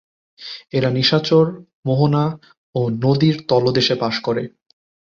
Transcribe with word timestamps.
এরা 0.71 0.89
নিশাচর, 0.91 1.45
মোহনা 1.85 2.25
ও 2.75 2.81
নদীর 3.03 3.35
তলদেশে 3.47 3.95
বাস 3.95 4.15
করে। 4.19 4.43